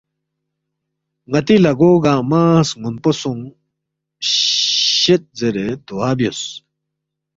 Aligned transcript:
نتی 1.31 1.55
لہ 1.63 1.71
گو 1.79 1.91
گانگمہ 2.03 2.41
سنگونپو 2.67 3.11
سونگ 3.19 3.43
شید 4.99 5.23
زیرے 5.37 5.67
دعا 5.87 6.09
بیوس 6.17 6.41